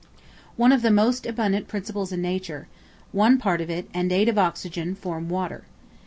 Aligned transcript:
One 0.55 0.71
of 0.71 0.81
the 0.81 0.89
most 0.89 1.27
abundant 1.27 1.67
principles 1.67 2.11
in 2.11 2.23
nature; 2.23 2.67
one 3.11 3.37
part 3.37 3.61
of 3.61 3.69
it, 3.69 3.87
and 3.93 4.11
eight 4.11 4.29
of 4.29 4.37
oxygen, 4.39 4.95
form 4.95 5.29
water. 5.29 5.65